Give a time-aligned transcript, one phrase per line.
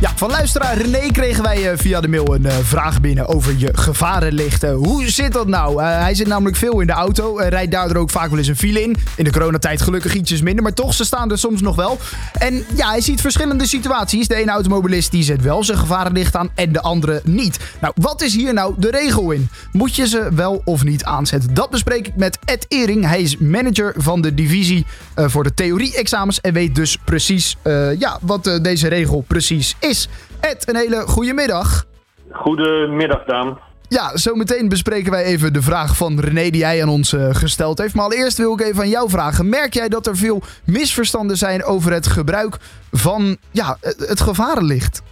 [0.00, 3.54] Ja, van luisteraar René kregen wij eh, via de mail een eh, vraag binnen over
[3.58, 4.72] je gevarenlichten.
[4.72, 5.82] Hoe zit dat nou?
[5.82, 7.36] Eh, hij zit namelijk veel in de auto.
[7.36, 8.96] Rijdt daardoor ook vaak wel eens een file in.
[9.16, 11.98] In de coronatijd gelukkig ietsjes minder, maar toch, ze staan er soms nog wel.
[12.32, 14.28] En ja, hij ziet verschillende situaties.
[14.28, 17.58] De ene automobilist die zet wel zijn gevarenlicht aan en de andere niet.
[17.80, 19.48] Nou, wat is hier nou de regel in?
[19.72, 21.54] Moet je ze wel of niet aanzetten?
[21.54, 23.06] Dat bespreek ik met Ed Ering.
[23.06, 27.56] Hij is manager van de divisie voor de theorie-examens en weet dus precies
[27.98, 30.08] ja, wat deze regel precies is is.
[30.40, 31.86] Ed, een hele goede middag.
[32.30, 33.58] Goedemiddag, Daan.
[33.88, 37.78] Ja, zometeen bespreken wij even de vraag van René die hij aan ons uh, gesteld
[37.78, 37.94] heeft.
[37.94, 39.48] Maar allereerst wil ik even aan jou vragen.
[39.48, 42.56] Merk jij dat er veel misverstanden zijn over het gebruik
[42.92, 45.02] van ja, het gevarenlicht?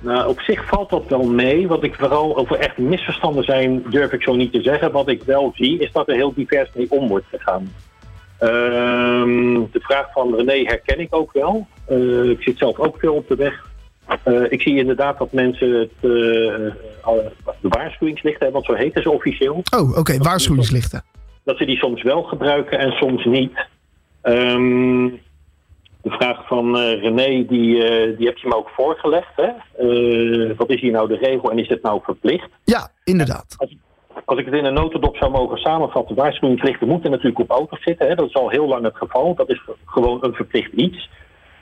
[0.00, 1.68] Nou, op zich valt dat wel mee.
[1.68, 4.92] Wat ik vooral over echt misverstanden zijn, durf ik zo niet te zeggen.
[4.92, 7.72] Wat ik wel zie, is dat er heel divers mee om wordt gegaan.
[8.38, 11.66] Ehm, de vraag van René herken ik ook wel.
[11.92, 13.70] Uh, ik zit zelf ook veel op de weg.
[14.24, 16.10] Uh, ik zie inderdaad dat mensen het, uh,
[17.60, 19.62] de waarschuwingslichten, want zo heten ze officieel.
[19.76, 21.04] Oh, oké, okay, waarschuwingslichten.
[21.44, 23.66] Dat ze die soms wel gebruiken en soms niet.
[24.22, 25.20] Um,
[26.02, 27.46] de vraag van René, die,
[28.16, 29.36] die heb je me ook voorgelegd.
[29.36, 29.50] Hè?
[30.56, 32.48] wat is hier nou de regel en is het nou verplicht?
[32.64, 33.54] Ja, inderdaad.
[33.56, 33.76] Als,
[34.24, 38.08] als ik het in een notendop zou mogen samenvatten, waarschuwingslichten moeten natuurlijk op auto's zitten.
[38.08, 38.14] Hè?
[38.14, 39.34] Dat is al heel lang het geval.
[39.34, 41.08] Dat is gewoon een verplicht iets.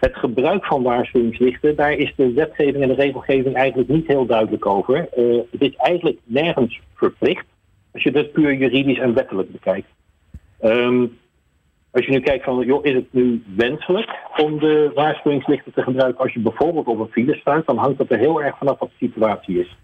[0.01, 4.67] Het gebruik van waarschuwingslichten, daar is de wetgeving en de regelgeving eigenlijk niet heel duidelijk
[4.67, 5.09] over.
[5.17, 7.47] Uh, het is eigenlijk nergens verplicht,
[7.93, 9.89] als je dat puur juridisch en wettelijk bekijkt.
[10.63, 11.19] Um,
[11.91, 16.25] als je nu kijkt van, joh, is het nu wenselijk om de waarschuwingslichten te gebruiken
[16.25, 18.89] als je bijvoorbeeld op een file staat, dan hangt dat er heel erg vanaf wat
[18.89, 19.77] de situatie is.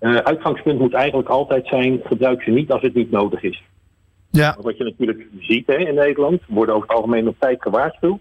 [0.00, 3.62] Uh, uitgangspunt moet eigenlijk altijd zijn, gebruik ze niet als het niet nodig is.
[4.30, 4.56] Ja.
[4.60, 8.20] Wat je natuurlijk ziet hè, in Nederland, worden over het algemeen op tijd gewaarschuwd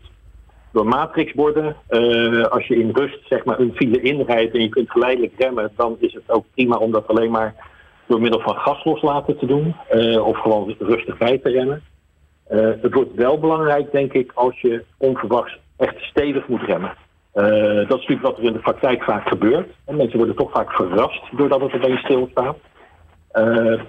[0.75, 1.75] door matrixborden.
[1.89, 5.71] Uh, als je in rust zeg maar, een file inrijdt en je kunt geleidelijk remmen,
[5.75, 7.55] dan is het ook prima om dat alleen maar
[8.07, 9.75] door middel van gas loslaten te doen.
[9.93, 11.83] Uh, of gewoon rustig bij te rennen.
[12.51, 16.93] Uh, het wordt wel belangrijk, denk ik, als je onverwachts echt stevig moet remmen.
[17.87, 19.69] dat is natuurlijk wat er in de praktijk vaak gebeurt.
[19.85, 22.57] En mensen worden toch vaak verrast doordat het opeens stilstaat.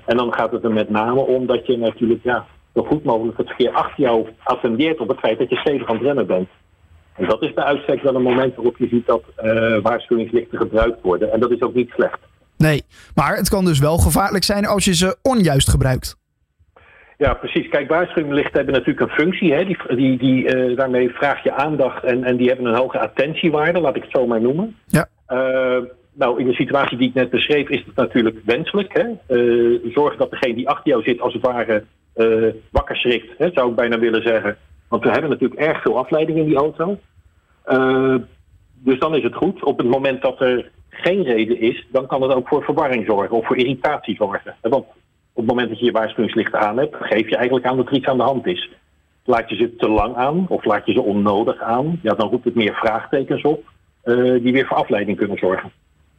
[0.07, 3.39] en dan gaat het er met name om dat je natuurlijk ja, zo goed mogelijk
[3.39, 6.49] het verkeer achter jou attendeert op het feit dat je stevig aan het remmen bent.
[7.17, 11.03] En dat is bij uitstek wel een moment waarop je ziet dat uh, waarschuwingslichten gebruikt
[11.03, 11.33] worden.
[11.33, 12.19] En dat is ook niet slecht.
[12.57, 12.83] Nee,
[13.15, 16.17] maar het kan dus wel gevaarlijk zijn als je ze onjuist gebruikt.
[17.19, 17.69] Ja, precies.
[17.69, 19.53] Kijk, waarschuwingslichten hebben natuurlijk een functie.
[19.53, 19.65] Hè?
[19.65, 23.81] Die, die, die, uh, daarmee vraag je aandacht en, en die hebben een hoge attentiewaarde,
[23.81, 24.77] laat ik het zo maar noemen.
[24.87, 25.09] Ja.
[25.29, 28.93] Uh, nou, in de situatie die ik net beschreef is het natuurlijk wenselijk.
[28.93, 29.05] Hè?
[29.93, 31.85] zorg dat degene die achter jou zit als het ware
[32.71, 34.57] wakker schrikt, hè, zou ik bijna willen zeggen.
[34.89, 36.99] Want we hebben natuurlijk erg veel afleiding in die auto.
[37.67, 38.15] Uh,
[38.75, 39.65] dus dan is het goed.
[39.65, 43.37] Op het moment dat er geen reden is, dan kan het ook voor verwarring zorgen
[43.37, 44.57] of voor irritatie zorgen.
[44.61, 44.85] Want
[45.33, 47.95] op het moment dat je je waarschuwingslichten aan hebt, geef je eigenlijk aan dat er
[47.95, 48.71] iets aan de hand is.
[49.25, 52.45] Laat je ze te lang aan of laat je ze onnodig aan, ja, dan roept
[52.45, 53.65] het meer vraagtekens op
[54.05, 55.73] uh, die weer voor afleiding kunnen zorgen.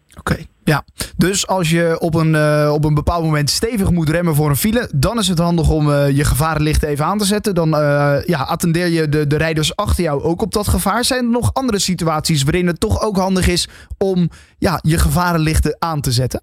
[0.10, 0.84] Oké, okay, ja.
[1.18, 4.56] Dus als je op een, uh, op een bepaald moment stevig moet remmen voor een
[4.56, 7.56] file, dan is het handig om uh, je gevarenlichten even aan te zetten.
[7.56, 11.04] Dan uh, ja, attendeer je de, de rijders achter jou ook op dat gevaar.
[11.04, 15.76] Zijn er nog andere situaties waarin het toch ook handig is om ja, je gevarenlichten
[15.80, 16.42] aan te zetten?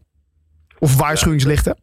[0.79, 1.77] Of waarschuwingslichten?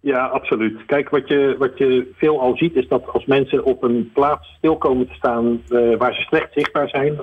[0.00, 0.84] Ja, absoluut.
[0.86, 4.54] Kijk, wat je, wat je veel al ziet is dat als mensen op een plaats
[4.58, 5.60] stil komen te staan
[5.98, 7.16] waar ze slecht zichtbaar zijn,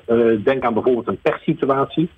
[0.44, 2.10] denk aan bijvoorbeeld een pechsituatie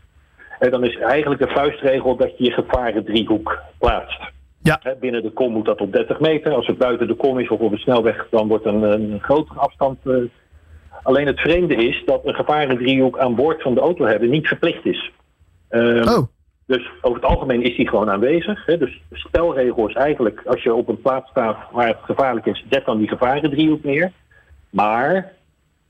[0.69, 4.33] dan is eigenlijk de vuistregel dat je je gevaren driehoek plaatst.
[4.61, 4.79] Ja.
[4.99, 6.53] binnen de kom moet dat op 30 meter.
[6.53, 9.59] Als het buiten de kom is of op een snelweg, dan wordt een, een grotere
[9.59, 9.97] afstand.
[10.03, 10.23] Uh,
[11.03, 14.85] alleen het vreemde is dat een gevarendriehoek aan boord van de auto hebben niet verplicht
[14.85, 15.11] is.
[15.69, 16.27] Uh, oh.
[16.65, 18.65] Dus over het algemeen is die gewoon aanwezig.
[18.65, 18.77] Hè.
[18.77, 22.65] Dus de spelregel is eigenlijk, als je op een plaats staat waar het gevaarlijk is,
[22.69, 24.11] zet dan die gevarendriehoek neer.
[24.69, 25.33] Maar,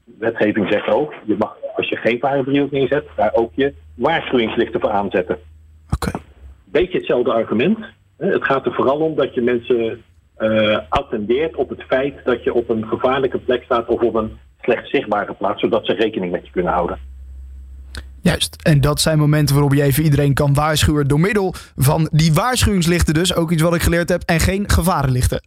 [0.03, 1.58] wetgeving zegt ook, je mag,
[1.90, 5.37] als je geen gevarendriehoek neerzet, daar ook je waarschuwingslichten voor aanzetten.
[5.93, 6.08] Oké.
[6.08, 6.22] Okay.
[6.64, 7.78] Beetje hetzelfde argument.
[8.17, 10.03] Het gaat er vooral om dat je mensen
[10.37, 14.37] uh, attendeert op het feit dat je op een gevaarlijke plek staat of op een
[14.61, 16.99] slecht zichtbare plaats, zodat ze rekening met je kunnen houden.
[18.22, 18.55] Juist.
[18.61, 23.14] En dat zijn momenten waarop je even iedereen kan waarschuwen door middel van die waarschuwingslichten
[23.14, 23.35] dus.
[23.35, 24.22] Ook iets wat ik geleerd heb.
[24.26, 25.41] En geen gevarenlichten.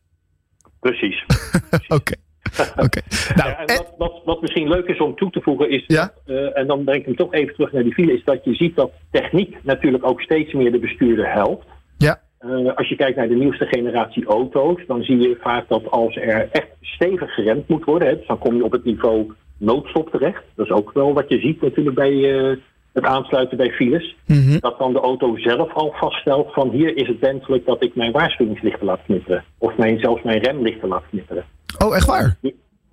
[0.80, 1.24] Precies.
[1.70, 1.94] Oké.
[1.94, 2.16] Okay.
[2.84, 3.00] Oké.
[3.34, 6.12] Nou, en wat, wat, wat, misschien leuk is om toe te voegen is, ja?
[6.26, 8.54] uh, en dan breng ik hem toch even terug naar die file, is dat je
[8.54, 11.66] ziet dat techniek natuurlijk ook steeds meer de bestuurder helpt.
[11.98, 12.20] Ja.
[12.40, 16.16] Uh, als je kijkt naar de nieuwste generatie auto's, dan zie je vaak dat als
[16.16, 20.10] er echt stevig geremd moet worden, hè, dus dan kom je op het niveau noodstop
[20.10, 20.42] terecht.
[20.54, 22.56] Dat is ook wel wat je ziet natuurlijk bij eh,
[22.92, 24.16] het aansluiten bij files.
[24.26, 24.58] Mhm.
[24.58, 28.12] Dat dan de auto zelf al vaststelt van hier is het wenselijk dat ik mijn
[28.12, 29.44] waarschuwingslichten laat knipperen.
[29.58, 31.44] Of mijn, zelfs mijn remlichten laat knipperen.
[31.78, 32.36] Oh, echt waar?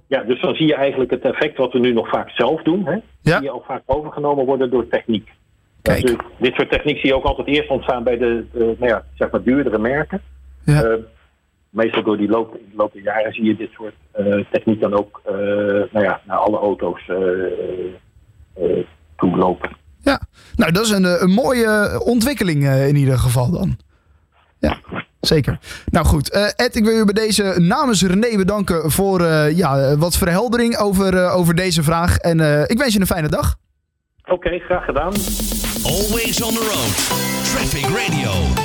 [0.08, 2.86] Ja, dus dan zie je eigenlijk het effect wat we nu nog vaak zelf doen.
[2.86, 2.98] Hè?
[3.22, 3.40] Ja.
[3.42, 5.30] Je al vaak overgenomen worden door techniek.
[5.82, 6.02] Kijk.
[6.02, 9.32] Dus dit soort techniek zie je ook altijd eerst ontstaan bij de nou ja, zeg
[9.32, 10.22] maar duurdere merken.
[10.66, 10.84] Ja.
[10.84, 11.00] Eh,
[11.70, 15.22] meestal door die loop, loop der jaren zie je dit soort eh, techniek dan ook
[15.26, 15.34] eh,
[15.92, 17.06] nou ja, naar alle auto's
[19.16, 19.70] toe lopen.
[20.02, 20.22] Ja,
[20.56, 23.78] nou dat is een, een mooie ontwikkeling in ieder geval dan.
[24.60, 24.78] Ja,
[25.27, 25.60] zeker.
[25.86, 29.98] Nou goed, eh, Ed, ik wil je bij deze namens René bedanken voor eh, ja,
[29.98, 32.18] wat verheldering over, eh, over deze vraag.
[32.18, 33.56] En eh, ik wens je een fijne dag.
[34.25, 35.13] Oké, graag gedaan.
[35.83, 36.95] Always on the road.
[37.44, 38.64] Traffic Radio.